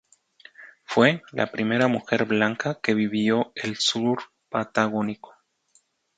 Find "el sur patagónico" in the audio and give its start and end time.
3.53-5.31